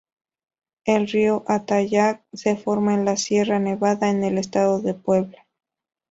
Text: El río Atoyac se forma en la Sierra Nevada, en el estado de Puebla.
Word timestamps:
El 0.83 1.07
río 1.07 1.43
Atoyac 1.47 2.23
se 2.33 2.55
forma 2.57 2.95
en 2.95 3.05
la 3.05 3.17
Sierra 3.17 3.59
Nevada, 3.59 4.09
en 4.09 4.23
el 4.23 4.39
estado 4.39 4.81
de 4.81 4.95
Puebla. 4.95 5.45